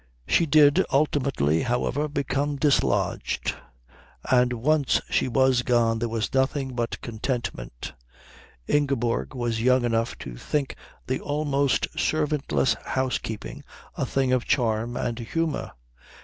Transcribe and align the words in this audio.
She 0.27 0.47
did 0.47 0.83
ultimately, 0.91 1.61
however, 1.61 2.07
become 2.07 2.55
dislodged, 2.55 3.53
and 4.31 4.51
once 4.53 4.99
she 5.11 5.27
was 5.27 5.61
gone 5.61 5.99
there 5.99 6.09
was 6.09 6.33
nothing 6.33 6.73
but 6.73 6.99
contentment. 7.01 7.93
Ingeborg 8.67 9.35
was 9.35 9.61
young 9.61 9.85
enough 9.85 10.17
to 10.25 10.35
think 10.37 10.75
the 11.05 11.19
almost 11.19 11.87
servantless 11.95 12.73
housekeeping 12.83 13.63
a 13.95 14.07
thing 14.07 14.33
of 14.33 14.45
charm 14.45 14.97
and 14.97 15.19
humour. 15.19 15.73